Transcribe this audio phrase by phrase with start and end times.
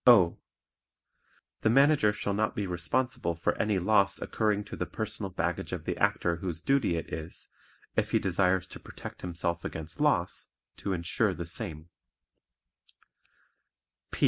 [0.07, 0.39] (O)
[1.61, 5.85] The Manager shall not be responsible for any loss occurring to the personal baggage of
[5.85, 7.49] the Actor whose duty it is,
[7.95, 11.89] if he desires to protect himself against loss, to insure the same.